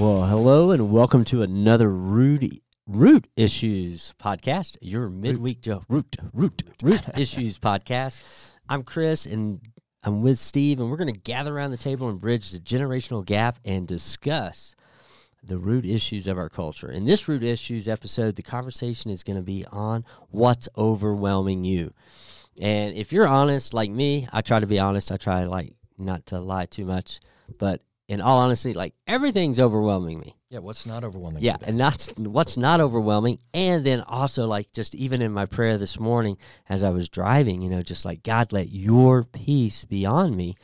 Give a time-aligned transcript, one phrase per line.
[0.00, 4.78] Well, hello and welcome to another Root Root Issues podcast.
[4.80, 8.24] Your midweek jolt Root Root Root Issues podcast.
[8.66, 9.60] I'm Chris and
[10.02, 13.22] I'm with Steve, and we're going to gather around the table and bridge the generational
[13.22, 14.74] gap and discuss
[15.44, 16.90] the root issues of our culture.
[16.90, 21.92] In this root issues episode, the conversation is going to be on what's overwhelming you.
[22.58, 25.12] And if you're honest, like me, I try to be honest.
[25.12, 27.20] I try like not to lie too much,
[27.58, 30.34] but in all honesty, like everything's overwhelming me.
[30.48, 31.44] Yeah, what's not overwhelming?
[31.44, 33.38] Yeah, and that's what's not overwhelming.
[33.54, 36.36] And then also, like, just even in my prayer this morning
[36.68, 40.56] as I was driving, you know, just like, God, let your peace be on me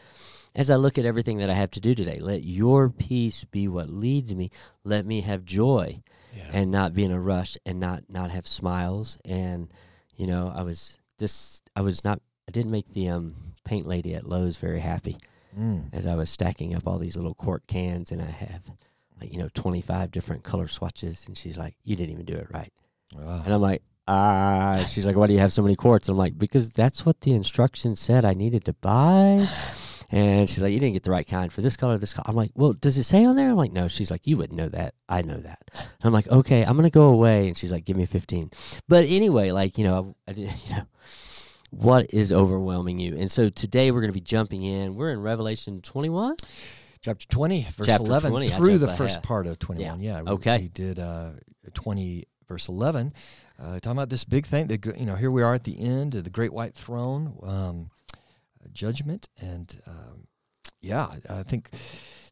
[0.57, 2.19] as I look at everything that I have to do today.
[2.19, 4.51] Let your peace be what leads me.
[4.83, 6.03] Let me have joy
[6.37, 6.51] yeah.
[6.53, 9.19] and not be in a rush and not not have smiles.
[9.25, 9.69] And,
[10.17, 14.17] you know, I was just, I was not, I didn't make the um, paint lady
[14.17, 15.17] at Lowe's very happy
[15.59, 15.89] Mm.
[15.93, 18.63] as I was stacking up all these little quart cans, and I have
[19.21, 22.35] like you know twenty five different color swatches, and she's like, "You didn't even do
[22.35, 22.73] it right,"
[23.19, 23.43] Ah.
[23.45, 26.39] and I'm like, "Ah." She's like, "Why do you have so many quarts?" I'm like,
[26.39, 29.49] "Because that's what the instructions said I needed to buy."
[30.11, 32.37] And she's like, "You didn't get the right kind for this color, this color." I'm
[32.37, 34.69] like, "Well, does it say on there?" I'm like, "No." She's like, "You wouldn't know
[34.69, 34.95] that.
[35.09, 37.97] I know that." And I'm like, "Okay, I'm gonna go away." And she's like, "Give
[37.97, 38.51] me 15."
[38.89, 40.47] But anyway, like you know, I, I you
[40.77, 40.83] know
[41.71, 43.17] what is overwhelming you.
[43.17, 44.95] And so today we're going to be jumping in.
[44.95, 46.37] We're in Revelation 21.
[47.01, 50.01] Chapter 20, verse Chapter 11, 20, through the first part of 21.
[50.01, 50.23] Yeah.
[50.23, 50.59] we, Okay.
[50.63, 51.33] We did uh,
[51.75, 53.13] 20, verse 11,
[53.61, 54.67] uh, talking about this big thing.
[54.69, 57.91] That, you know, here we are at the end of the great white throne, um,
[58.73, 59.29] judgment.
[59.41, 60.27] And um,
[60.81, 61.71] yeah, I think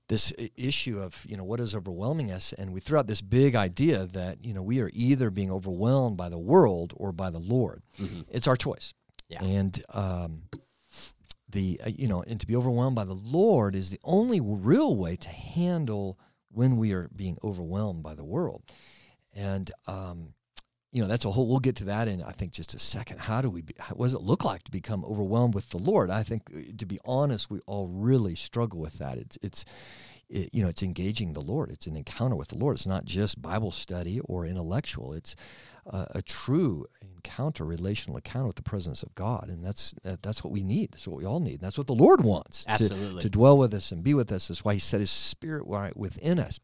[0.08, 2.52] this issue of, you know, what is overwhelming us.
[2.52, 6.16] And we threw out this big idea that, you know, we are either being overwhelmed
[6.16, 7.82] by the world or by the Lord.
[8.28, 8.92] It's our choice.
[9.28, 9.42] Yeah.
[9.42, 10.42] And um,
[11.48, 14.96] the uh, you know, and to be overwhelmed by the Lord is the only real
[14.96, 16.18] way to handle
[16.50, 18.62] when we are being overwhelmed by the world.
[19.32, 20.34] And um,
[20.92, 21.48] you know, that's a whole.
[21.48, 23.18] We'll get to that in I think just a second.
[23.18, 23.62] How do we?
[23.62, 26.10] Be, how, what does it look like to become overwhelmed with the Lord?
[26.10, 29.18] I think, uh, to be honest, we all really struggle with that.
[29.18, 29.64] It's it's.
[30.34, 31.70] It, you know, it's engaging the Lord.
[31.70, 32.76] It's an encounter with the Lord.
[32.76, 35.12] It's not just Bible study or intellectual.
[35.12, 35.36] It's
[35.88, 36.86] uh, a true
[37.16, 40.92] encounter, relational encounter with the presence of God, and that's uh, that's what we need.
[40.92, 41.60] That's what we all need.
[41.60, 42.88] That's what the Lord wants to,
[43.22, 44.48] to dwell with us and be with us.
[44.48, 46.58] That's why He set His Spirit right within us.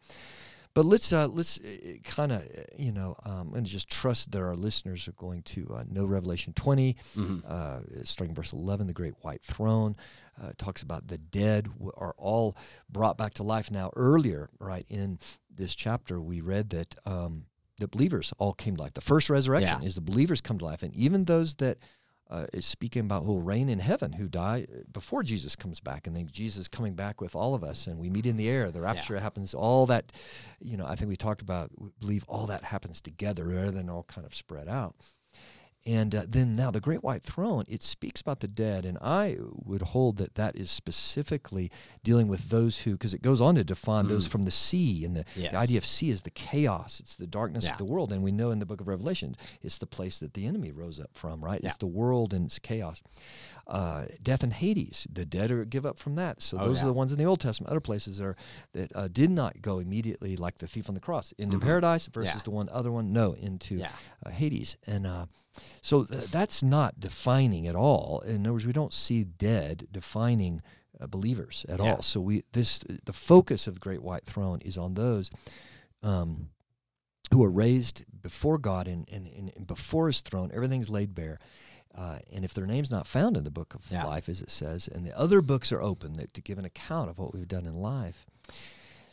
[0.75, 4.39] But let's uh, let's uh, kind of uh, you know um, and just trust that
[4.41, 7.45] our listeners are going to uh, know Revelation 20, Mhm.
[7.45, 9.97] uh, starting verse 11, the great white throne
[10.41, 12.57] uh, talks about the dead are all
[12.89, 13.71] brought back to life.
[13.71, 15.19] Now earlier, right in
[15.53, 17.47] this chapter, we read that um,
[17.79, 18.95] the believers all came to life.
[18.95, 19.87] The first resurrection Yeah.
[19.89, 21.79] is the believers come to life, and even those that
[22.31, 25.81] uh, is speaking about who will reign in heaven, who die uh, before Jesus comes
[25.81, 28.49] back, and then Jesus coming back with all of us, and we meet in the
[28.49, 28.71] air.
[28.71, 29.53] The rapture happens.
[29.53, 30.13] All that,
[30.61, 31.71] you know, I think we talked about.
[31.77, 34.95] We believe all that happens together rather than all kind of spread out.
[35.87, 39.39] And uh, then now the great white throne, it speaks about the dead, and I
[39.41, 41.71] would hold that that is specifically
[42.05, 45.17] dealing with those who, because it goes on to define those from the sea, and
[45.17, 45.53] the, Yes.
[45.53, 47.73] the idea of sea is the chaos, it's the darkness Yeah.
[47.73, 50.35] of the world, and we know in the book of Revelation, it's the place that
[50.35, 51.61] the enemy rose up from, right?
[51.63, 51.71] Yeah.
[51.71, 53.03] It's the world and its chaos.
[53.71, 56.43] Uh, death and Hades, the dead are give up from that.
[56.43, 56.85] So Oh, those yeah.
[56.85, 57.71] are the ones in the Old Testament.
[57.71, 58.37] Other places that are
[58.73, 61.63] that uh, did not go immediately, like the thief on the cross, into Mhm.
[61.63, 62.41] paradise versus Yeah.
[62.43, 63.93] the one other one, no, into Yeah.
[64.27, 64.77] uh, Hades.
[64.87, 65.27] And uh,
[65.83, 68.21] so th- that's not defining at all.
[68.27, 70.63] In other words, we don't see dead defining
[71.01, 72.03] uh, believers at all.
[72.03, 75.31] So we this the focus of the great white throne is on those
[76.03, 76.51] um,
[77.33, 80.51] who are raised before God and, and, and, and before His throne.
[80.53, 81.39] Everything's laid bare.
[81.95, 84.05] Uh, and if their name's not found in the book of Yeah.
[84.05, 87.11] life, as it says, and the other books are open that, to give an account
[87.11, 88.27] of what we've done in life.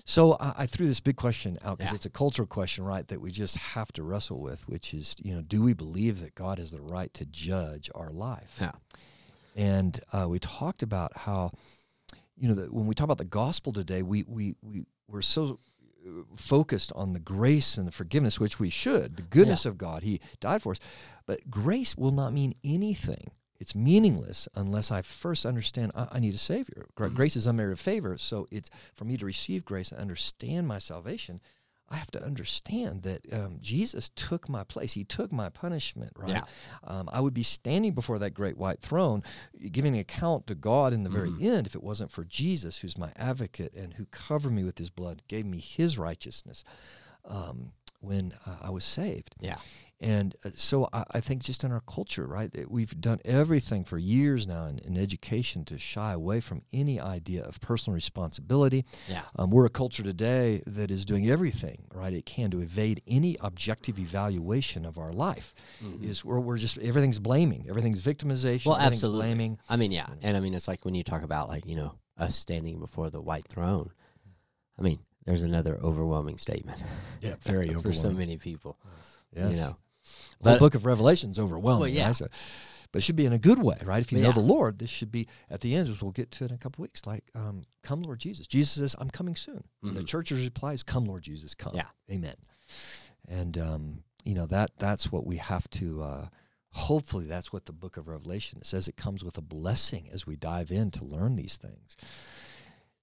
[0.05, 1.95] So I, I threw this big question out because Yeah.
[1.95, 3.05] it's a cultural question, right?
[3.07, 6.35] That we just have to wrestle with, which is, you know, do we believe that
[6.35, 8.55] God has the right to judge our life?
[8.61, 8.71] Yeah.
[9.55, 11.51] And uh, we talked about how,
[12.37, 15.59] you know, that when we talk about the gospel today, we we we we're so
[16.35, 20.03] focused on the grace and the forgiveness, which we should, the goodness of God.
[20.03, 20.79] He died for us,
[21.25, 23.31] but grace will not mean anything.
[23.59, 26.85] It's meaningless unless I first understand I, I need a Savior.
[26.95, 27.15] Gra- mm-hmm.
[27.15, 31.41] Grace is unmerited favor, so it's for me to receive grace and understand my salvation.
[31.89, 34.93] I have to understand that um, Jesus took my place.
[34.93, 36.29] He took my punishment, right?
[36.29, 36.43] Yeah.
[36.83, 39.23] Um, I would be standing before that great white throne,
[39.71, 41.41] giving an account to God in the very Mhm.
[41.43, 44.89] end if it wasn't for Jesus, who's my advocate and who covered me with his
[44.89, 46.65] blood, gave me his righteousness.
[47.23, 49.35] Um, when uh, I was saved.
[49.39, 49.57] Yeah.
[49.99, 53.83] And uh, so I, I think just in our culture, right, that we've done everything
[53.83, 58.85] for years now in, in education to shy away from any idea of personal responsibility.
[59.09, 59.23] Yeah.
[59.37, 63.37] Um, we're a culture today that is doing everything, right, it can to evade any
[63.41, 65.55] objective evaluation of our life.
[65.83, 66.03] Mhm.
[66.03, 69.25] Is we're, we're just, everything's blaming, everything's victimization, Well, everything's absolutely.
[69.25, 69.59] blaming.
[69.67, 71.95] I mean, yeah, and I mean it's like when you talk about like you know
[72.19, 73.89] us standing before the white throne.
[74.77, 76.81] I mean, there's another overwhelming statement.
[77.21, 78.77] Yeah, very for so many people.
[79.35, 79.51] Yes.
[79.51, 79.77] You know,
[80.41, 81.81] The book of Revelation's overwhelming.
[81.81, 82.05] Well, yeah.
[82.07, 82.15] right?
[82.15, 82.27] So-
[82.93, 84.01] but it should be in a good way, right?
[84.01, 86.31] If you But know the Lord, this should be at the end, as we'll get
[86.31, 87.05] to it in a couple weeks.
[87.05, 88.47] Like, um, come, Lord Jesus.
[88.47, 91.87] Jesus says, "I'm coming soon." And The church's reply is, "Come, Lord Jesus, come." Yeah.
[92.09, 92.35] Amen.
[93.27, 96.01] And um, you know that that's what we have to.
[96.01, 96.27] Uh,
[96.71, 98.87] hopefully, that's what the Book of Revelation says.
[98.87, 101.97] It comes with a blessing as we dive in to learn these things.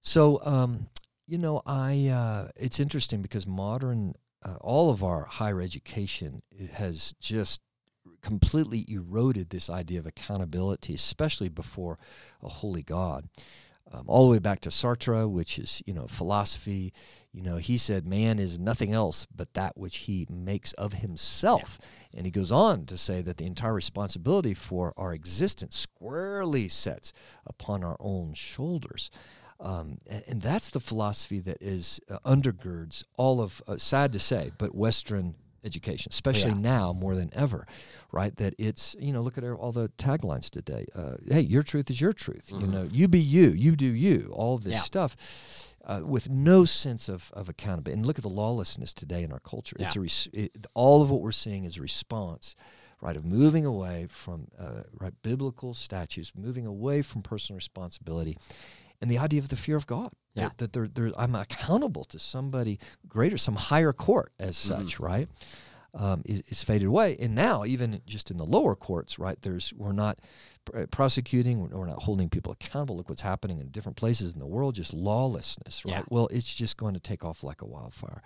[0.01, 0.87] So, um,
[1.27, 4.13] you know, I uh, it's interesting because modern,
[4.43, 6.41] uh, all of our higher education
[6.73, 7.61] has just
[8.21, 11.97] completely eroded this idea of accountability, especially before
[12.41, 13.27] a holy God.
[13.91, 16.91] Um, all the way back to Sartre, which is you know philosophy.
[17.31, 21.79] You know, he said man is nothing else but that which he makes of himself,
[22.13, 27.13] and he goes on to say that the entire responsibility for our existence squarely sets
[27.45, 29.11] upon our own shoulders.
[29.59, 34.51] Um, and, that's the philosophy that is uh, undergirds all of, uh, sad to say,
[34.57, 36.57] but Western education, especially Yeah.
[36.59, 37.65] now more than ever,
[38.11, 38.35] right?
[38.35, 40.85] That it's, you know, look at all the taglines today.
[40.93, 42.51] Uh, hey, your truth is your truth.
[42.51, 42.69] You Mhm.
[42.69, 44.81] know, you be you, you do you, all of this Yeah.
[44.81, 45.71] stuff.
[45.85, 47.93] Uh, with no sense of, of accountability.
[47.99, 49.75] And look at the lawlessness today in our culture.
[49.79, 52.55] It's a res- it, all of what we're seeing is a response,
[53.01, 58.35] right, of moving away from uh, right biblical statutes, moving away from personal responsibility,
[59.01, 60.11] and the idea of the fear of God.
[60.33, 60.49] Yeah.
[60.49, 64.67] That, that there, there, I'm accountable to somebody greater, some higher court as Mhm.
[64.67, 65.29] such, right?
[65.93, 69.41] Um, is, is faded away, and now even just in the lower courts, right?
[69.41, 70.19] There's we're not
[70.65, 72.97] pr- uh, prosecuting, we're, we're not holding people accountable.
[72.97, 75.91] Look what's happening in different places in the world, just lawlessness, right?
[75.99, 76.03] Yeah.
[76.09, 78.21] Well, it's just going to take off like a wildfire,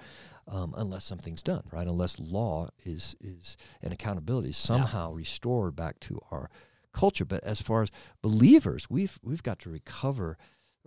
[0.47, 1.85] um, unless something's done, right?
[1.87, 6.49] Unless law is is and accountability is somehow restored back to our
[6.91, 7.23] culture.
[7.23, 7.91] But as far as
[8.23, 10.39] believers, we've we've got to recover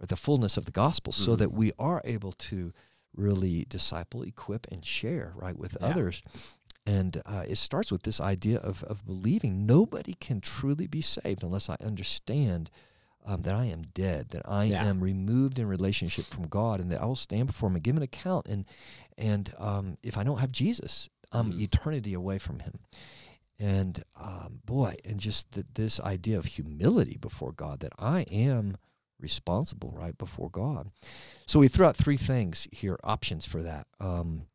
[0.08, 1.38] the fullness of the gospel so Mhm.
[1.38, 2.72] that we are able to
[3.14, 5.88] really disciple, equip, and share right with Yeah.
[5.88, 6.22] others.
[6.87, 11.44] And uh, it starts with this idea of, of believing nobody can truly be saved
[11.44, 12.70] unless I understand
[13.25, 14.84] um, that I am dead, that I Yeah.
[14.84, 17.96] am removed in relationship from God, and that I will stand before Him and give
[17.96, 18.46] an account.
[18.48, 18.64] And
[19.16, 21.60] and um, if I don't have Jesus, I'm Mhm.
[21.60, 22.81] eternity away from Him.
[23.60, 28.76] And um, boy, and just th- this idea of humility before God, that I am
[29.22, 30.90] responsible right before God.
[31.46, 33.86] So we threw out three things here, options for that.
[34.00, 34.46] Um,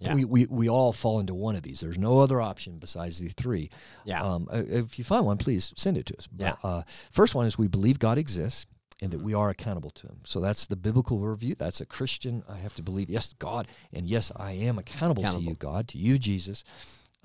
[0.00, 0.14] Yeah.
[0.14, 1.80] we, we, we all fall into one of these.
[1.80, 3.68] There's no other option besides the three.
[4.04, 4.22] Yeah.
[4.22, 6.26] Um, uh, if you find one, please send it to us.
[6.28, 6.54] But, Yeah.
[6.62, 8.64] Uh, first one is we believe God exists
[9.02, 9.24] and that Mhm.
[9.24, 10.20] we are accountable to Him.
[10.24, 11.56] So that's the biblical worldview.
[11.58, 12.42] That's a Christian.
[12.48, 15.98] I have to believe, yes, God, and yes, I am accountable, to you, God, to
[15.98, 16.62] you, Jesus,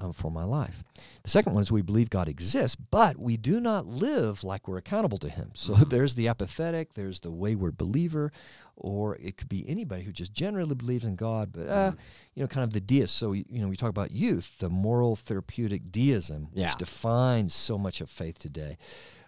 [0.04, 0.84] um, for my life.
[1.24, 4.78] The second one is we believe God exists, but we do not live like we're
[4.78, 5.52] accountable to Him.
[5.54, 5.90] So Mhm.
[5.90, 8.32] there's the apathetic, there's the wayward believer,
[8.76, 11.98] or it could be anybody who just generally believes in God, but uh, Mhm.
[12.36, 13.16] you know, kind of the deist.
[13.16, 16.76] So you know, we talk about youth, the moral therapeutic deism, which Yeah.
[16.78, 18.78] defines so much of faith today.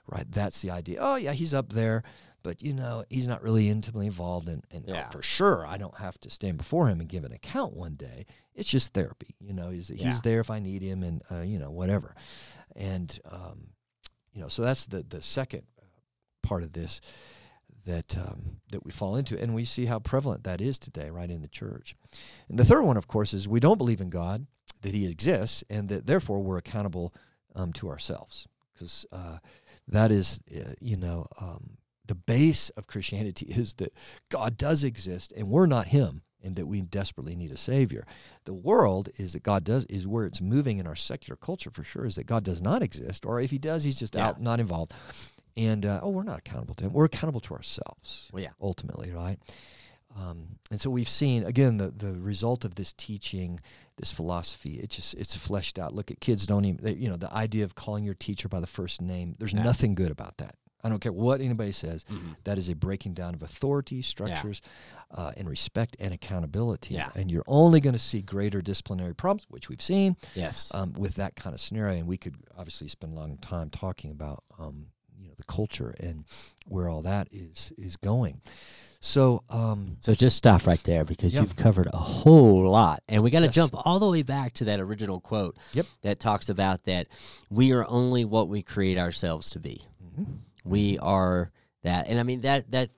[0.08, 1.00] Right, that's the idea.
[1.01, 2.03] Oh yeah, he's up there,
[2.45, 5.09] but you know, he's not really intimately involved, and and Yeah.
[5.09, 8.25] for sure, I don't have to stand before him and give an account one day.
[8.53, 9.35] It's just therapy.
[9.39, 10.05] You know, he's Yeah.
[10.07, 12.15] he's there if I need him, and uh, you know, whatever.
[12.75, 13.57] And um,
[14.33, 15.85] you know, so that's the the second uh,
[16.47, 17.01] part of this
[17.85, 21.29] that um, that we fall into, and we see how prevalent that is today, right
[21.31, 21.95] in the church.
[22.49, 24.47] And the third one, of course, is we don't believe in God,
[24.81, 27.13] that He exists, and that therefore we're accountable
[27.55, 29.37] um, to ourselves, because uh,
[29.87, 33.93] that is, uh, you know, um, the base of Christianity is that
[34.29, 38.05] God does exist, and we're not Him, and that we desperately need a Savior.
[38.43, 41.83] The world is that God does is where it's moving in our secular culture for
[41.83, 44.27] sure, is that God does not exist, or if He does, He's just Yeah.
[44.27, 44.93] out, not involved.
[45.57, 46.93] And uh, oh, we're not accountable to Him.
[46.93, 48.50] We're accountable to ourselves Well, yeah.
[48.62, 49.38] ultimately, right?
[50.17, 53.59] Um, and so we've seen again the the result of this teaching,
[53.97, 54.75] this philosophy.
[54.79, 55.93] It just it's fleshed out.
[55.93, 58.62] Look at kids don't even they, you know the idea of calling your teacher by
[58.62, 59.35] the first name.
[59.39, 59.63] There's Yeah.
[59.63, 60.55] nothing good about that.
[60.86, 62.06] I don't care what anybody says.
[62.12, 62.36] Mhm.
[62.44, 64.62] That is a breaking down of authority structures,
[65.10, 66.94] uh, and respect and accountability.
[66.94, 67.10] Yeah.
[67.15, 70.70] And you're only going to see greater disciplinary problems, which we've seen Yes.
[70.75, 71.98] um, with that kind of scenario.
[71.98, 74.88] And we could obviously spend a long time talking about, um,
[75.20, 76.24] you know, the culture and
[76.68, 78.42] where all that is is going.
[79.00, 81.42] So, um, So just stop right there because Yeah.
[81.42, 83.01] you've covered a whole lot.
[83.08, 83.56] And we got to Yes.
[83.56, 85.86] jump all the way back to that original quote Yep.
[86.04, 87.08] that talks about that
[87.50, 89.82] we are only what we create ourselves to be.
[90.18, 91.51] mhm, We are
[91.84, 92.07] that.
[92.07, 92.89] And I mean that that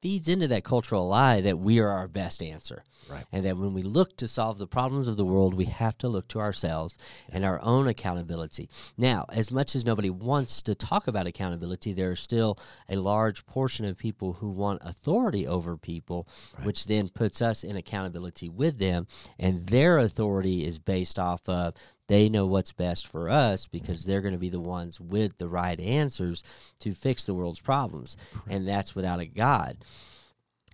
[0.00, 2.82] feeds into that cultural lie that we are our best answer.
[3.10, 3.24] Right.
[3.32, 6.08] And that when we look to solve the problems of the world, we have to
[6.08, 6.96] look to ourselves
[7.32, 8.68] and our own accountability.
[8.96, 12.58] Now, as much as nobody wants to talk about accountability, there are still
[12.88, 16.28] a large portion of people who want authority over people,
[16.62, 19.06] which then puts us in accountability with them.
[19.38, 21.74] And their authority is based off of
[22.10, 25.46] they know what's best for us because they're going to be the ones with the
[25.46, 26.42] right answers
[26.80, 28.16] to fix the world's problems.
[28.48, 29.76] And that's without a God.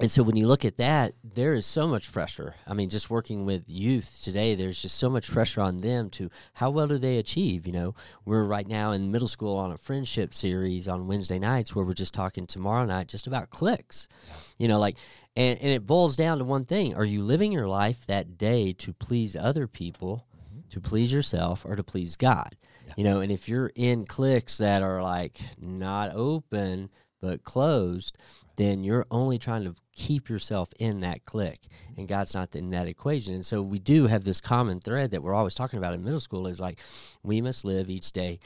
[0.01, 2.55] And so when you look at that, there is so much pressure.
[2.67, 6.31] I mean, just working with youth today, there's just so much pressure on them to
[6.55, 7.67] how well do they achieve?
[7.67, 11.77] You know, we're right now in middle school on a friendship series on Wednesday nights
[11.77, 14.09] where we're just talking tomorrow night just about cliques.
[14.57, 14.97] You know, like,
[15.37, 18.73] and, and it boils down to one thing Are you living your life that day
[18.79, 20.27] to please other people,
[20.71, 22.57] to please yourself, or to please God?
[22.97, 28.17] You know, and if you're in cliques that are like not open but closed,
[28.57, 32.89] then you're only trying to keep yourself in that clique and God's not in that
[32.89, 33.35] equation.
[33.35, 36.21] And so we do have this common thread that we're always talking about in middle
[36.21, 36.79] school is like
[37.23, 38.39] we must live each day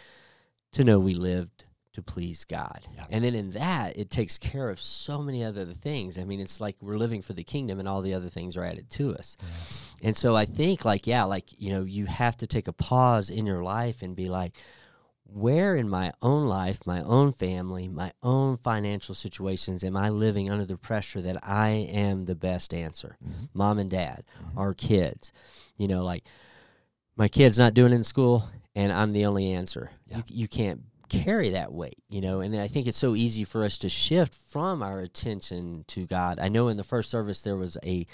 [0.72, 1.64] to know we lived
[2.04, 2.80] to please God.
[2.94, 3.04] Yeah.
[3.10, 6.18] And then in that it takes care of so many other things.
[6.18, 8.64] I mean, it's like we're living for the kingdom and all the other things are
[8.64, 9.36] added to us.
[10.02, 13.30] And so I think like yeah, like you know, you have to take a pause
[13.30, 14.54] in your life and be like
[15.32, 20.50] where in my own life, my own family, my own financial situations am I living
[20.50, 23.16] under the pressure that I am the best answer?
[23.24, 23.48] Mhm.
[23.54, 24.24] Mom and dad,
[24.56, 25.32] our kids.
[25.76, 26.24] You know, like
[27.16, 29.90] my kid's not doing it in school and I'm the only answer.
[30.06, 30.18] Yeah.
[30.18, 33.64] You, you can't carry that weight, you know, and I think it's so easy for
[33.64, 36.38] us to shift from our attention to God.
[36.38, 38.06] I know in the first service there was a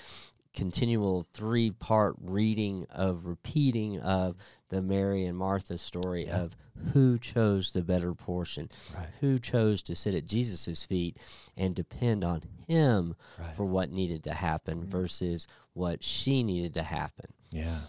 [0.55, 4.37] continual three part reading of repeating of
[4.71, 6.41] the Mary and Martha story Yeah.
[6.41, 6.57] of
[6.93, 9.09] who chose the better portion, Right.
[9.21, 11.19] who chose to sit at Jesus' feet
[11.57, 13.55] and depend on him Right.
[13.55, 14.85] for what needed to happen mm.
[14.87, 17.81] versus what she needed to happen Yeah.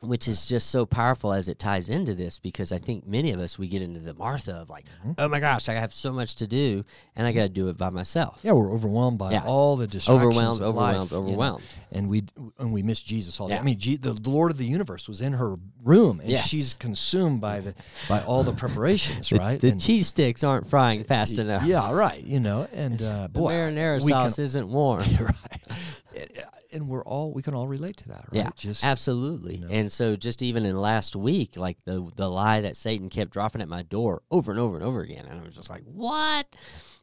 [0.00, 3.40] Which is just so powerful as it ties into this because I think many of
[3.40, 5.14] us we get into the Martha of like, Mhm.
[5.18, 6.84] oh my gosh, I have so much to do
[7.16, 8.40] and I got to do it by myself.
[8.42, 9.42] Yeah, we're overwhelmed by Yeah.
[9.44, 10.22] all the distractions.
[10.22, 11.64] Overwhelmed, overwhelmed, life, you know, overwhelmed.
[11.90, 12.24] and we
[12.58, 13.58] and we miss Jesus all day.
[13.58, 16.46] I mean, Je- the, Lord of the universe was in her room, and Yes.
[16.46, 17.74] she's consumed by the
[18.08, 19.60] by all the preparations, The, right?
[19.60, 21.64] the And- cheese sticks aren't frying fast enough.
[21.64, 22.22] Yeah, right.
[22.22, 25.02] You know, and uh, The boy, marinara sauce isn't warm.
[25.04, 26.30] Can, right.
[26.72, 28.44] And we're all we can all relate to that, right?
[28.44, 29.56] Yeah, Just Absolutely.
[29.56, 29.68] you know.
[29.70, 33.62] And so just even in last week, like the the lie that Satan kept dropping
[33.62, 36.46] at my door over and over and over again, and I was just like, "What?"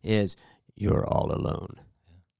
[0.03, 0.37] Is
[0.75, 1.79] you're all alone.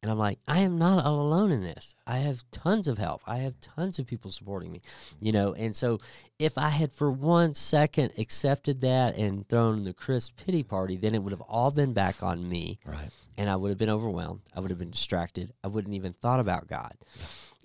[0.06, 1.96] And I'm like, I am not all alone in this.
[2.06, 3.24] I have tons of help.
[3.26, 5.26] I have tons of people supporting me, mm-hmm.
[5.26, 5.56] you know.
[5.56, 6.00] And so,
[6.38, 11.16] if I had for one second accepted that and thrown the Chris pity party, then
[11.16, 13.10] it would have all been back on me right.
[13.38, 14.42] And I would have been overwhelmed.
[14.56, 15.54] I would have been distracted.
[15.64, 16.94] I wouldn't even thought about God.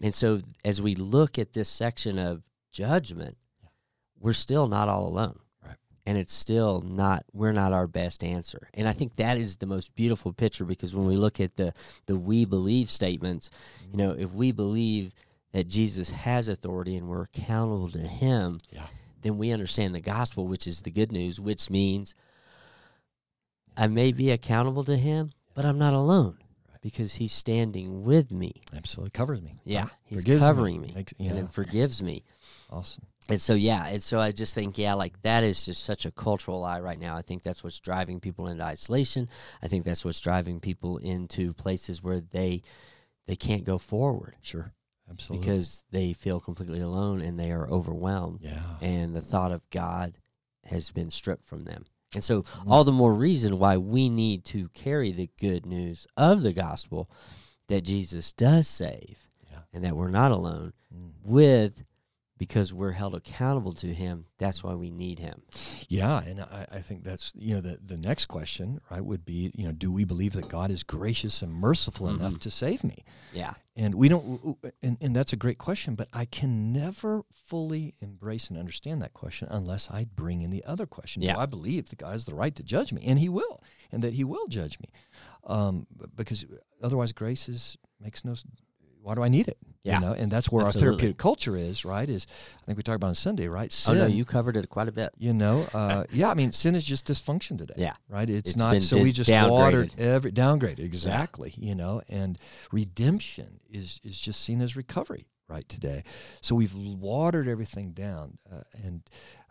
[0.03, 3.37] And so as we look at this section of judgment,
[4.19, 5.39] we're still not all alone.
[5.65, 5.77] Right.
[6.07, 8.69] And it's still not we're not our best answer.
[8.75, 11.73] And I think that is the most beautiful picture because when we look at the
[12.07, 13.51] the we believe statements,
[13.81, 13.99] you mm-hmm.
[13.99, 15.15] know, if we believe
[15.53, 18.87] that Jesus has authority and we're accountable to him, Yeah.
[19.23, 22.15] then we understand the gospel, which is the good news, which means
[23.77, 26.39] I may be accountable to him, but I'm not alone
[26.69, 26.81] Right.
[26.83, 28.53] because he's standing with me.
[28.75, 29.61] Absolutely covers me.
[29.65, 29.91] Yeah, right?
[30.05, 32.25] he's Forgives covering me, Makes- and then forgives me.
[32.71, 33.07] awesome.
[33.29, 36.11] And so, yeah, and so I just think, yeah, like that is just such a
[36.11, 37.17] cultural lie right now.
[37.17, 39.29] I think that's what's driving people into isolation.
[39.63, 42.63] I think that's what's driving people into places where they
[43.27, 44.73] they can't go forward Sure.
[45.09, 45.45] Absolutely.
[45.47, 48.63] because they feel completely alone and they are overwhelmed, yeah.
[48.81, 50.15] and the thought of God
[50.65, 51.85] has been stripped from them.
[52.15, 52.73] And so, Mm-hmm.
[52.73, 57.09] all the more reason why we need to carry the good news of the gospel
[57.69, 59.59] that Jesus does save Yeah.
[59.73, 61.11] and that we're not alone Mm.
[61.25, 61.85] with
[62.41, 64.25] because we're held accountable to him.
[64.39, 65.43] That's why we need him.
[65.89, 69.53] Yeah, and I, I think that's you know the the next question right would be
[69.55, 72.41] you know do we believe that God is gracious and merciful enough Mhm.
[72.41, 73.05] to save me?
[73.33, 73.55] Yeah.
[73.77, 78.51] And we don't, and, and that's a great question, but I can never fully embrace
[78.51, 81.23] and understand that question unless I bring in the other question.
[81.23, 81.35] Yeah.
[81.35, 83.03] Do I believe that God has the right to judge me?
[83.07, 84.89] And He will, and that He will judge me.
[85.45, 86.45] Um, because
[86.83, 88.35] otherwise, grace is, makes no,
[89.03, 89.57] why do I need it?
[89.83, 89.95] Yeah.
[89.95, 90.87] You know, and that's where Absolutely.
[90.89, 92.09] our therapeutic culture is, right?
[92.09, 92.27] Is
[92.63, 93.75] I think we talked about on Sunday, right?
[93.89, 95.11] Oh no, you covered it quite a bit.
[95.17, 96.31] you know, uh, yeah.
[96.31, 97.75] I mean, sin is just dysfunction today.
[97.77, 97.95] Yeah.
[98.09, 98.29] right.
[98.29, 98.83] It's, It's not.
[98.83, 99.51] So di- we just downgraded.
[99.51, 101.55] watered every downgraded exactly.
[101.57, 102.39] You know, and
[102.73, 106.05] redemption is is just seen as recovery right today.
[106.43, 109.03] So we've watered everything down, uh, and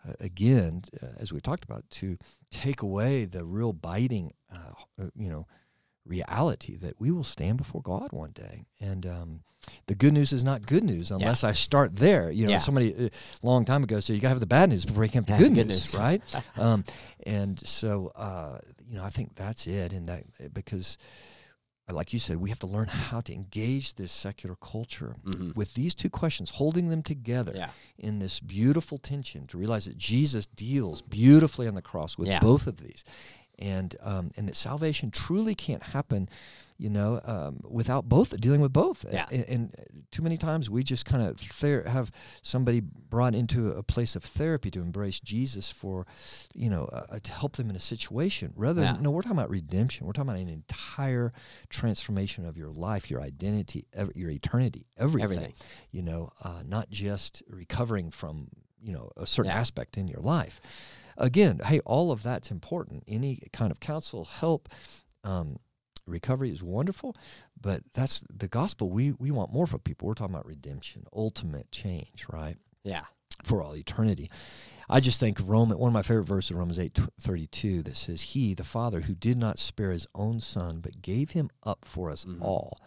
[0.08, 2.16] uh, again, uh, as we've talked about, to
[2.50, 5.46] take away the real biting, uh, uh, you know,
[6.10, 8.64] reality that we will stand before God one day.
[8.80, 9.40] And um,
[9.86, 12.30] the good news is not good news unless I start there.
[12.30, 12.58] You know, Yeah.
[12.58, 15.10] somebody a long time ago said you got to have the bad news before you
[15.10, 15.94] can have the good, good news, news.
[15.94, 16.22] right?
[16.58, 16.84] um,
[17.24, 19.92] and so, uh, you know, I think that's it.
[19.92, 20.98] And that because,
[21.88, 25.50] uh, like you said, we have to learn how to engage this secular culture hmm
[25.54, 27.70] with these two questions, holding them together Yeah.
[27.98, 32.38] in this beautiful tension to realize that Jesus deals beautifully on the cross with Yeah.
[32.40, 33.04] both of these,
[33.60, 36.28] and um, and that salvation truly can't happen,
[36.78, 39.04] you know, um, without both dealing with both.
[39.12, 39.26] Yeah.
[39.30, 42.10] And, and too many times we just kind of ther- have
[42.42, 46.06] somebody brought into a place of therapy to embrace Jesus for,
[46.54, 48.52] you know, uh, to help them in a situation.
[48.56, 48.94] Rather, Yeah.
[48.94, 50.06] than, no, we're talking about redemption.
[50.06, 51.32] We're talking about an entire
[51.68, 55.52] transformation of your life, your identity, ev- your eternity, everything Everything.
[55.92, 58.48] you know, uh, not just recovering from,
[58.82, 59.58] you know, a certain Yeah.
[59.60, 60.60] aspect in your life.
[61.20, 63.04] Again, hey, all of that's important.
[63.06, 64.68] Any kind of counsel, help,
[65.22, 65.58] um,
[66.06, 67.14] recovery is wonderful,
[67.60, 68.90] but that's the gospel.
[68.90, 70.08] We we want more for people.
[70.08, 72.56] We're talking about redemption, ultimate change, right?
[72.82, 73.04] Yeah.
[73.44, 74.28] for all eternity.
[74.88, 78.22] I just think Roman one of my favorite verses Romans eight thirty two that says,
[78.22, 82.10] He, the Father, who did not spare his own son, but gave him up for
[82.10, 82.42] us Mhm.
[82.42, 82.78] all,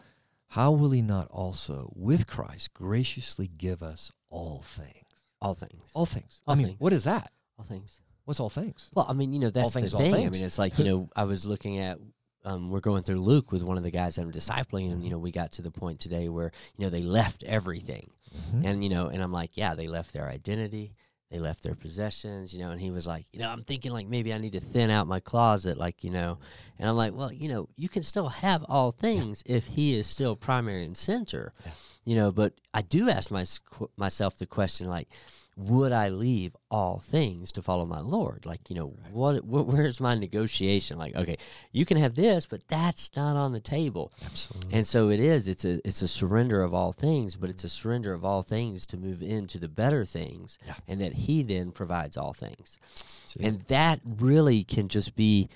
[0.49, 5.05] how will he not also with Christ graciously give us all things?
[5.41, 5.89] All things.
[5.93, 6.41] All things.
[6.45, 6.79] All I mean, things.
[6.79, 7.31] what is that?
[7.57, 8.01] All things.
[8.25, 8.89] What's all things?
[8.93, 10.25] Well, I mean, you know, that's things, the all thing.
[10.25, 11.99] I mean, it's like, you know, I was looking at,
[12.45, 15.09] um, we're going through Luke with one of the guys that I'm discipling, and, you
[15.09, 18.09] know, we got to the point today where, you know, they left everything.
[18.51, 18.65] Mhm.
[18.65, 20.93] And, you know, and I'm like, yeah, they left their identity,
[21.31, 24.07] they left their possessions, you know, and he was like, you know, I'm thinking like
[24.07, 26.37] maybe I need to thin out my closet, like, you know,
[26.79, 30.07] and I'm like, well, you know, you can still have all things if he is
[30.07, 31.71] still primary and center, Yeah.
[32.05, 33.45] you know, but I do ask my,
[33.97, 35.09] myself the question, like,
[35.55, 38.45] would I leave all things to follow my Lord?
[38.45, 40.97] Like, you know, what, wh- where's my negotiation?
[40.97, 41.37] Like, okay,
[41.71, 44.11] you can have this, but that's not on the table.
[44.25, 44.73] Absolutely.
[44.77, 45.47] And so it is.
[45.47, 48.85] It's a it's a surrender of all things, but it's a surrender of all things
[48.87, 50.73] to move into the better things, Yeah.
[50.87, 52.79] and that He then provides all things.
[53.27, 53.41] See?
[53.43, 55.49] And that really can just be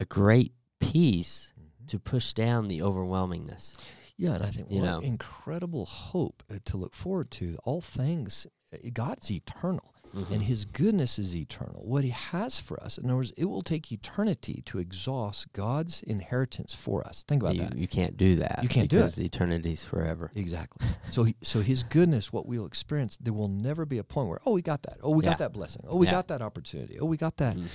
[0.00, 1.88] a great piece Mhm.
[1.88, 3.76] to push down the overwhelmingness.
[4.22, 4.98] Yeah, and I think You what know.
[5.00, 7.56] incredible hope uh, to look forward to.
[7.64, 10.30] All things, uh, God's eternal, Mhm.
[10.30, 11.82] and His goodness is eternal.
[11.84, 16.02] What He has for us, in other words, it will take eternity to exhaust God's
[16.04, 17.24] inheritance for us.
[17.26, 17.76] Think about you, that.
[17.76, 18.60] you can't do that.
[18.62, 19.24] You can't do because it.
[19.24, 20.30] Eternity's forever.
[20.36, 20.86] Exactly.
[21.10, 24.40] So, he, so His goodness, what we'll experience, there will never be a point where,
[24.46, 24.98] oh, we got that.
[25.02, 25.30] Oh, we Yeah.
[25.30, 25.82] got that blessing.
[25.88, 26.12] Oh, we Yeah.
[26.12, 27.00] got that opportunity.
[27.00, 27.56] Oh, we got that.
[27.56, 27.66] Mhm.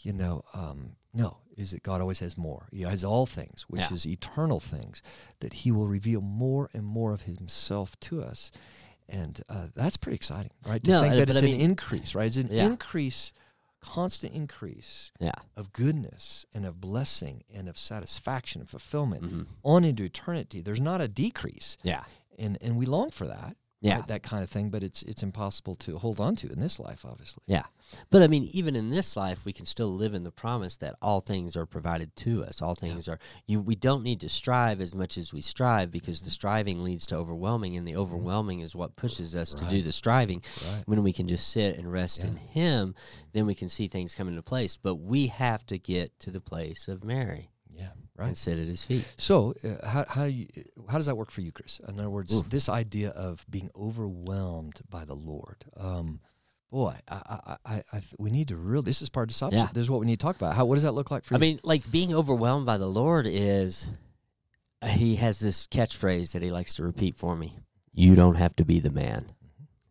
[0.00, 2.68] You know, um, no, is that God always has more.
[2.70, 3.92] He has all things, which Yeah.
[3.94, 5.02] is eternal things,
[5.40, 8.50] that He will reveal more and more of Himself to us.
[9.08, 10.82] And uh, that's pretty exciting, right?
[10.84, 12.26] To No, think uh, that it's I an increase, right?
[12.26, 12.66] It's an Yeah.
[12.66, 13.32] increase,
[13.80, 15.32] constant increase Yeah.
[15.56, 20.60] of goodness and of blessing and of satisfaction and fulfillment hmm on into eternity.
[20.60, 21.78] There's not a decrease.
[21.82, 22.04] Yeah.
[22.38, 23.96] And, and we long for that, Yeah.
[23.96, 24.06] right?
[24.08, 27.04] that kind of thing, but it's it's impossible to hold on to in this life,
[27.04, 27.42] obviously.
[27.46, 27.64] Yeah.
[28.10, 30.96] But I mean, even in this life, we can still live in the promise that
[31.00, 32.60] all things are provided to us.
[32.60, 36.20] All things are you we don't need to strive as much as we strive because
[36.20, 36.32] the mm-hmm.
[36.32, 38.00] striving leads to overwhelming and the mm-hmm.
[38.00, 40.42] overwhelming is what pushes us to do the striving.
[40.72, 40.82] Right.
[40.86, 42.94] When we can just sit and rest in him,
[43.32, 44.76] then we can see things come into place.
[44.76, 47.57] But we have to get to the place of Mary Yeah.
[48.18, 48.26] Right.
[48.26, 49.04] and sit at his feet.
[49.16, 50.48] So, uh, how how you,
[50.88, 51.80] how does that work for you, Chris?
[51.86, 52.42] In other words, Ooh.
[52.48, 55.64] this idea of being overwhelmed by the Lord.
[55.76, 56.18] Um,
[56.70, 58.86] boy, I, I, I, I th- we need to really.
[58.86, 59.68] This is part of discipleship.
[59.68, 59.72] Yeah.
[59.72, 60.56] This is what we need to talk about.
[60.56, 61.38] How what does that look like for I you?
[61.38, 63.90] I mean, like being overwhelmed by the Lord is
[64.84, 67.56] he has this catchphrase that he likes to repeat for me.
[67.92, 69.26] You don't have to be the man.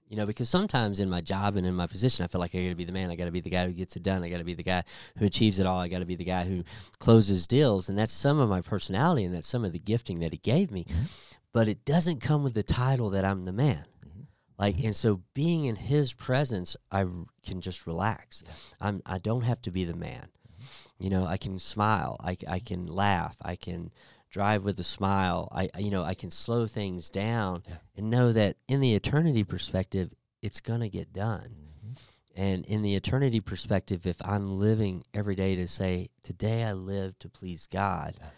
[0.09, 2.63] You know, because sometimes in my job and in my position, I feel like I
[2.63, 3.11] got to be the man.
[3.11, 4.23] I got to be the guy who gets it done.
[4.23, 4.83] I got to be the guy
[5.17, 5.79] who achieves it all.
[5.79, 6.63] I got to be the guy who
[6.99, 7.89] closes deals.
[7.89, 10.71] And that's some of my personality and that's some of the gifting that he gave
[10.71, 10.85] me.
[10.85, 11.03] Mm-hmm.
[11.51, 13.85] But it doesn't come with the title that I'm the man.
[14.05, 14.25] Mhm.
[14.57, 14.87] Like, mm-hmm.
[14.87, 17.09] and so being in his presence, I r-
[17.45, 18.43] can just relax.
[18.45, 18.53] Yeah.
[18.79, 20.29] I'm, I don't have to be the man.
[20.29, 21.03] Mm-hmm.
[21.03, 22.15] You know, I can smile.
[22.21, 23.35] I, I can laugh.
[23.41, 23.91] I can
[24.37, 25.49] drive with a smile.
[25.51, 27.77] I, you know, I can slow things down Yeah.
[27.95, 31.55] and know that in the eternity perspective, it's going to get done.
[31.83, 31.97] Mhm.
[32.35, 37.17] And in the eternity perspective, if I'm living every day to say, today I live
[37.17, 38.29] to please God, Yeah.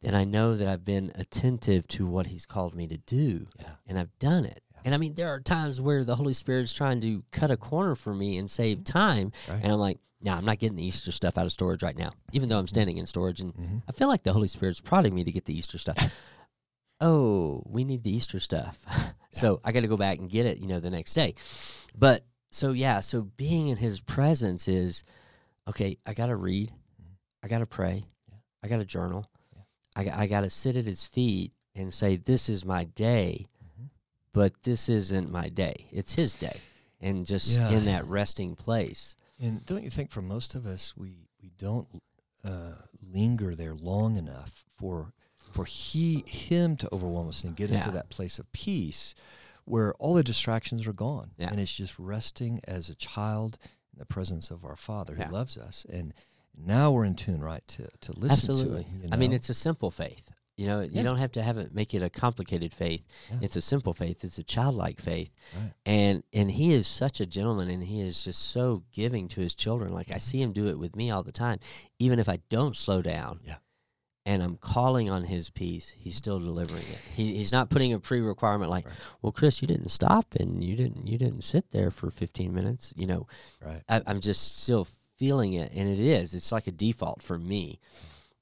[0.00, 3.74] then I know that I've been attentive to what He's called me to do, Yeah.
[3.86, 4.62] and I've done it.
[4.84, 7.94] And I mean, there are times where the Holy Spirit's trying to cut a corner
[7.94, 8.98] for me and save mm-hmm.
[8.98, 9.62] time, Right.
[9.62, 12.12] and I'm like, "No, I'm not getting the Easter stuff out of storage right now."
[12.32, 12.74] Even though I'm mm-hmm.
[12.74, 13.82] standing in storage, and Mhm.
[13.88, 15.96] I feel like the Holy Spirit's prodding me to get the Easter stuff.
[17.00, 18.84] oh, we need the Easter stuff,
[19.32, 21.34] so I got to go back and get it, you know, the next day.
[21.96, 25.02] But so yeah, so being in His presence is
[25.66, 25.96] okay.
[26.06, 27.14] I got to read, mm-hmm.
[27.42, 28.34] I got to pray, Yeah.
[28.62, 29.62] I got to journal, Yeah.
[29.96, 33.46] I I got to sit at His feet and say, "This is my day."
[34.34, 35.86] But this isn't my day.
[35.90, 36.60] It's his day.
[37.00, 37.70] And just Yeah.
[37.70, 39.16] in that resting place.
[39.40, 41.88] And don't you think for most of us, we we don't
[42.44, 45.14] uh, linger there long enough for
[45.52, 49.14] for he him to overwhelm us and get us to that place of peace
[49.66, 51.48] where all the distractions are gone Yeah.
[51.50, 53.56] and it's just resting as a child
[53.92, 55.28] in the presence of our Father Yeah.
[55.28, 56.12] who loves us and
[56.56, 58.84] now we're in tune right to to listen Absolutely.
[58.84, 59.02] to it.
[59.04, 60.30] you I mean, it's a simple faith.
[60.56, 60.98] You know, Yeah.
[60.98, 63.04] you don't have to have it make it a complicated faith.
[63.30, 63.38] Yeah.
[63.42, 64.22] It's a simple faith.
[64.24, 65.32] It's a childlike faith.
[65.54, 65.72] Right.
[65.84, 69.54] And and he is such a gentleman and he is just so giving to his
[69.54, 69.92] children.
[69.92, 70.18] Like I mm-hmm.
[70.20, 71.58] see him do it with me all the time.
[71.98, 73.40] Even if I don't slow down.
[73.44, 73.56] Yeah.
[74.26, 76.98] And I'm calling on his peace, he's still delivering it.
[77.14, 78.94] He, he's not putting a pre-requirement like, Right.
[79.20, 82.94] "Well, Chris, you didn't stop and you didn't you didn't sit there for 15 minutes."
[82.96, 83.26] You know,
[83.60, 83.82] right.
[83.86, 84.86] I, I'm just still
[85.18, 86.32] feeling it, and it is.
[86.32, 87.80] It's like a default for me,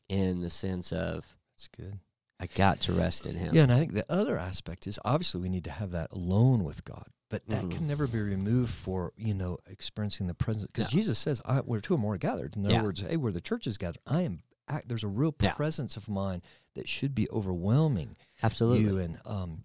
[0.09, 0.21] mm-hmm.
[0.21, 2.01] in the sense of That's good.
[2.41, 3.55] I got to rest in Him.
[3.55, 6.65] Yeah, and I think the other aspect is obviously we need to have that alone
[6.65, 7.71] with God, but that Mhm.
[7.77, 10.67] can never be removed for you know experiencing the presence.
[10.67, 10.99] Because No.
[10.99, 12.83] Jesus says, I, "Where two or more are gathered." In other Yeah.
[12.83, 14.43] words, hey, where the church is gathered, I am.
[14.67, 15.55] Act, there's a real Yeah.
[15.55, 16.43] presence of mine
[16.75, 18.85] that should be overwhelming Absolutely.
[18.87, 18.99] you.
[18.99, 19.65] And um,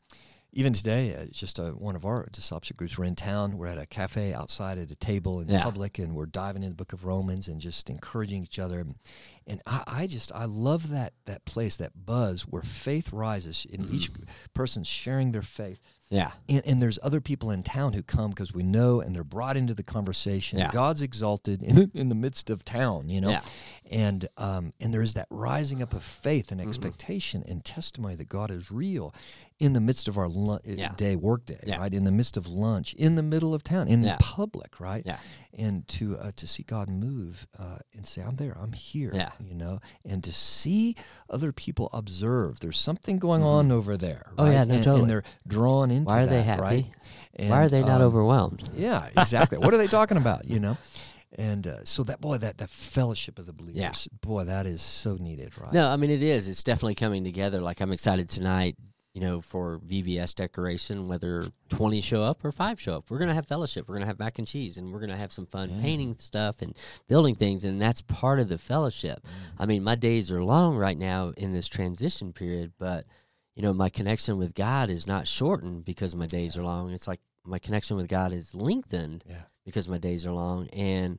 [0.57, 3.57] even today, uh, just uh, one of our discipleship groups, we're in town.
[3.59, 5.61] We're at a cafe outside at a table in Yeah.
[5.61, 8.83] public, and we're diving into the Book of Romans and just encouraging each other.
[9.45, 13.87] And I, I just I love that that place, that buzz where faith rises, in
[13.93, 14.23] each Mm-hmm.
[14.55, 15.79] person's sharing their faith.
[16.09, 16.31] Yeah.
[16.47, 19.57] And, and there's other people in town who come because we know, and they're brought
[19.57, 20.57] into the conversation.
[20.59, 20.71] Yeah.
[20.71, 23.29] God's exalted in, in the midst of town, you know.
[23.29, 23.41] Yeah.
[23.89, 26.67] And um, and there is that rising up of faith and Mhm.
[26.67, 29.13] expectation and testimony that God is real
[29.59, 30.93] in the midst of our lu- uh, Yeah.
[30.95, 31.77] day, work day, Yeah.
[31.77, 31.93] right?
[31.93, 34.17] In the midst of lunch, in the middle of town, in Yeah.
[34.19, 35.03] public, right?
[35.05, 35.17] Yeah.
[35.57, 39.31] And to uh, to see God move uh, and say, "I'm there, I'm here," Yeah.
[39.39, 40.95] you know, and to see
[41.29, 42.59] other people observe.
[42.59, 44.31] There's something going on over there.
[44.37, 45.01] Oh, yeah, no, and, totally.
[45.03, 46.61] and they're drawn into Why are they happy?
[46.61, 46.85] right?
[47.39, 48.69] Why are they not um, overwhelmed?
[48.75, 49.57] yeah, exactly.
[49.57, 50.49] what are they talking about?
[50.49, 50.77] You know,
[51.37, 55.15] and uh, so that boy, that that fellowship of the believers, boy, that is so
[55.19, 55.73] needed, right?
[55.73, 56.47] No, I mean it is.
[56.47, 57.61] It's definitely coming together.
[57.61, 58.75] Like I'm excited tonight.
[59.13, 63.33] You know, for VBS decoration, whether 20 show up or five show up, we're gonna
[63.33, 63.87] have fellowship.
[63.87, 65.81] We're gonna have mac and cheese, and we're gonna have some fun Yeah.
[65.81, 66.75] painting stuff and
[67.07, 69.19] building things, and that's part of the fellowship.
[69.23, 69.29] Mm.
[69.57, 73.05] I mean, my days are long right now in this transition period, but
[73.57, 76.91] you know, my connection with God is not shortened because my days are long.
[76.91, 79.41] It's like my connection with God is lengthened Yeah.
[79.65, 80.67] because my days are long.
[80.67, 81.17] And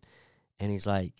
[0.60, 1.14] and He's like,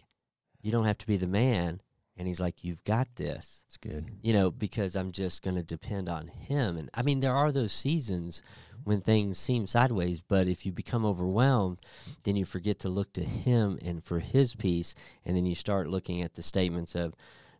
[0.63, 1.81] you don't have to be the man.
[2.17, 3.65] And He's like, you've got this.
[3.67, 4.13] It's good.
[4.23, 6.77] You know, because I'm just going to depend on Him.
[6.77, 8.41] And I mean, there are those seasons
[8.85, 11.79] when things seem sideways, but if you become overwhelmed,
[12.23, 14.95] then you forget to look to Him and for His peace,
[15.27, 17.15] and then you start looking at the statements of,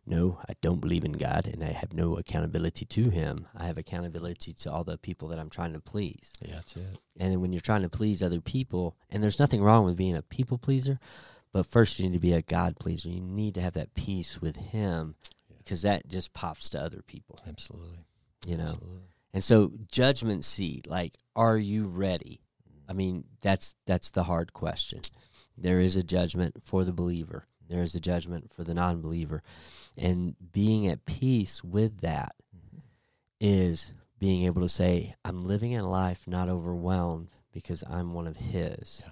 [0.09, 3.47] no, I don't believe in God, and I have no accountability to Him.
[3.55, 6.33] I have accountability to all the people that I'm trying to please.
[6.41, 6.97] Yeah, that's it.
[7.19, 10.21] And when you're trying to please other people, and there's nothing wrong with being a
[10.21, 10.99] people pleaser,
[11.53, 13.09] but first you need to be a God pleaser.
[13.09, 15.15] You need to have that peace with Him
[15.49, 15.57] Yeah.
[15.59, 17.99] because that just pops to other people, Absolutely.
[18.45, 18.63] you know.
[18.63, 19.01] Absolutely.
[19.33, 22.41] And so judgment seat, like, are you ready?
[22.87, 25.01] I mean, that's that's the hard question.
[25.55, 27.45] There is a judgment for the believer.
[27.69, 29.43] There is a judgment for the non-believer,
[29.95, 32.81] and being at peace with that Mhm.
[33.39, 38.37] is being able to say, I'm living a life not overwhelmed because I'm one of
[38.37, 39.01] His.
[39.05, 39.11] Yeah.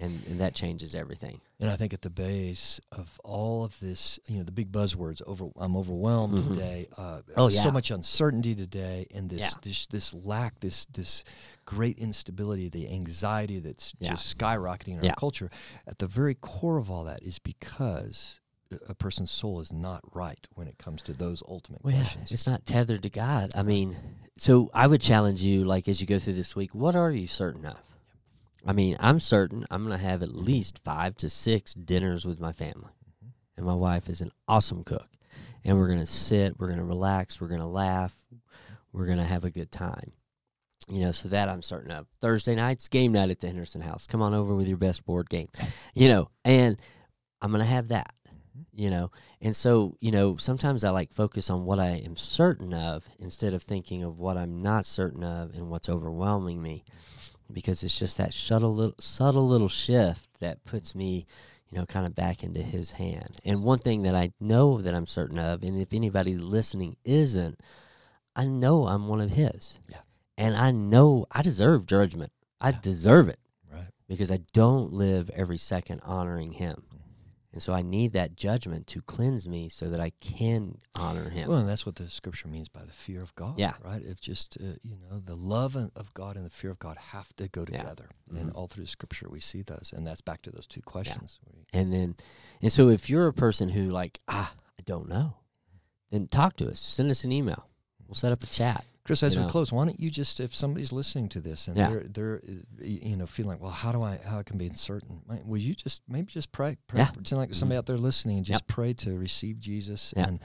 [0.00, 1.40] And, and that changes everything.
[1.60, 5.20] And I think at the base of all of this, you know, the big buzzwords,
[5.26, 6.52] over, I'm overwhelmed Mhm.
[6.54, 6.86] today.
[6.96, 9.50] Uh, Oh, So much uncertainty today, and this, Yeah.
[9.62, 11.24] this, this lack, this, this
[11.66, 14.10] great instability, the anxiety that's Yeah.
[14.10, 15.10] just skyrocketing in Yeah.
[15.10, 15.50] our culture.
[15.86, 18.38] At the very core of all that is because
[18.86, 22.30] a- person's soul is not right when it comes to those ultimate Well, yeah, questions.
[22.30, 23.50] it's not tethered to God.
[23.54, 23.96] I mean,
[24.36, 27.26] so I would challenge you, like, as you go through this week, what are you
[27.26, 27.78] certain of?
[28.68, 32.38] I mean, I'm certain I'm going to have at least five to six dinners with
[32.38, 32.92] my family.
[32.92, 33.28] Mm-hmm.
[33.56, 35.08] And my wife is an awesome cook.
[35.64, 38.14] And we're going to sit, we're going to relax, we're going to laugh,
[38.92, 40.12] we're going to have a good time.
[40.86, 42.06] You know, so that I'm certain of.
[42.20, 44.06] Thursday night's game night at the Henderson house.
[44.06, 45.48] Come on over with your best board game.
[45.94, 46.76] You know, and
[47.40, 48.12] I'm going to have that.
[48.72, 52.72] you know and so you know sometimes i like focus on what i am certain
[52.74, 56.84] of instead of thinking of what i'm not certain of and what's overwhelming me
[57.52, 61.26] because it's just that subtle little, subtle little shift that puts me
[61.70, 64.94] you know kind of back into his hand and one thing that i know that
[64.94, 67.60] i'm certain of and if anybody listening isn't
[68.34, 69.98] i know i'm one of his Yeah.
[70.38, 73.38] and i know i deserve judgment i deserve it
[73.70, 73.84] Right.
[74.08, 76.84] because I don't live every second honoring Him.
[77.48, 77.56] Mm-hmm.
[77.56, 81.48] And so I need that judgment to cleanse me so that I can honor Him.
[81.48, 83.58] Well, and that's what the scripture means by the fear of God.
[83.58, 83.72] Yeah.
[83.82, 84.02] Right.
[84.04, 87.34] If just uh, you know the love of God and the fear of God have
[87.36, 87.78] to go Yeah.
[87.78, 90.82] together, and all through the Scripture we see those, and that's back to those two
[90.82, 91.40] questions.
[91.46, 92.16] you- and then,
[92.62, 95.34] and so if you're a person who, like, ah, I don't know,
[96.10, 96.78] then talk to us.
[96.80, 97.68] Send us an email.
[98.08, 98.84] We'll set up a chat.
[99.04, 99.48] Chris, as we know.
[99.48, 101.88] close, why don't you just, if somebody's listening to this and Yeah.
[101.88, 102.42] they're they're
[102.82, 105.22] you know feeling like, well, how do I how I can be certain?
[105.46, 106.76] Will you just maybe just pray?
[106.88, 107.10] pray Yeah.
[107.10, 107.78] Pretend like somebody mm-hmm.
[107.78, 108.68] out there listening and just Yep.
[108.68, 110.26] pray to receive Jesus Yeah.
[110.28, 110.40] and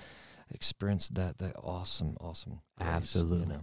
[0.52, 2.62] experience that that awesome awesome.
[2.78, 3.48] grace, Absolutely.
[3.48, 3.62] You know?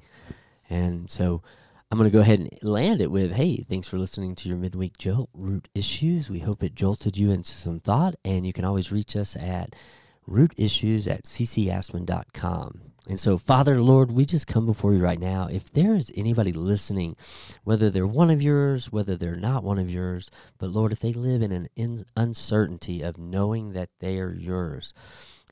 [0.68, 1.42] And so
[1.90, 4.58] I'm going to go ahead and land it with hey, thanks for listening to your
[4.58, 6.28] midweek jolt root issues.
[6.28, 8.16] We hope it jolted you into some thought.
[8.24, 9.74] And you can always reach us at
[10.30, 12.80] rootissues at ccasman.com.
[13.08, 15.48] And so, Father, Lord, we just come before you right now.
[15.50, 17.16] If there is anybody listening,
[17.64, 21.12] whether they're one of yours, whether they're not one of yours, but Lord, if they
[21.12, 24.92] live in an in- uncertainty of knowing that they are yours,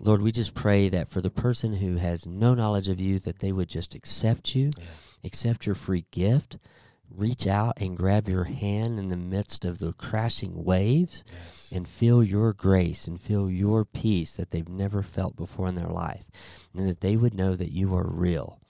[0.00, 3.40] Lord, we just pray that for the person who has no knowledge of you, that
[3.40, 4.84] they would just accept you, Yeah.
[5.24, 6.58] accept your free gift,
[7.14, 11.72] reach out and grab your hand in the midst of the crashing waves, Yes.
[11.72, 15.88] and feel your grace and feel your peace that they've never felt before in their
[15.88, 16.30] life.
[16.74, 18.60] And that they would know that you are real.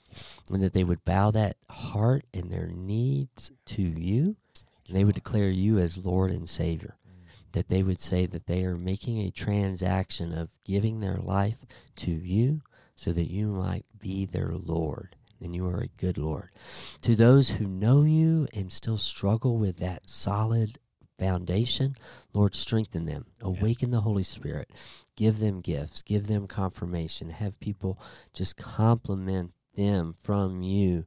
[0.51, 4.37] And that they would bow that heart and their needs to you.
[4.87, 6.97] And they would declare you as Lord and Savior.
[7.07, 7.53] Mm.
[7.53, 11.59] That they would say that they are making a transaction of giving their life
[11.97, 12.63] to you
[12.97, 15.15] so that you might be their Lord.
[15.43, 16.51] And you are a good Lord.
[17.03, 20.79] To those who know you and still struggle with that solid
[21.19, 21.97] foundation,
[22.33, 23.27] Lord, strengthen them.
[23.41, 24.71] Awaken the Holy Spirit.
[25.17, 26.03] Give them gifts.
[26.03, 27.31] Give them confirmation.
[27.31, 28.01] Have people
[28.33, 31.05] just compliment them from you,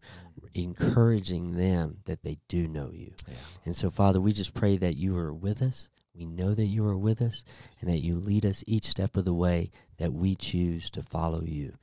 [0.54, 3.12] encouraging them that they do know you.
[3.28, 3.34] Yeah.
[3.66, 5.90] And so, Father, we just pray that you are with us.
[6.14, 7.44] We know that you are with us
[7.80, 11.42] and that you lead us each step of the way that we choose to follow
[11.42, 11.74] you.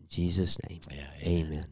[0.00, 1.10] In Jesus' name, Yeah.
[1.22, 1.64] amen.